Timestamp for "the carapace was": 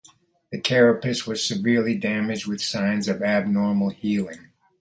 0.51-1.47